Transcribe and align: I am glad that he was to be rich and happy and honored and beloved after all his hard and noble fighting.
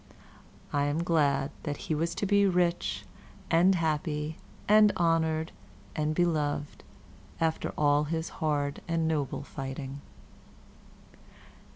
I 0.73 0.85
am 0.85 1.03
glad 1.03 1.51
that 1.61 1.77
he 1.85 1.93
was 1.93 2.15
to 2.15 2.25
be 2.25 2.47
rich 2.47 3.05
and 3.51 3.75
happy 3.75 4.37
and 4.67 4.91
honored 4.97 5.51
and 5.95 6.15
beloved 6.15 6.83
after 7.39 7.69
all 7.77 8.05
his 8.05 8.29
hard 8.29 8.81
and 8.87 9.07
noble 9.07 9.43
fighting. 9.43 10.01